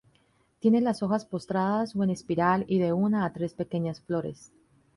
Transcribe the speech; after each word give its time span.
Tiene 0.59 0.81
las 0.81 1.03
hojas 1.03 1.25
postradas 1.25 1.95
o 1.95 2.03
en 2.03 2.09
espiral 2.09 2.65
y 2.67 2.79
de 2.79 2.91
una 2.91 3.23
a 3.23 3.33
tres 3.33 3.53
pequeñas 3.53 4.01
flores. 4.01 4.51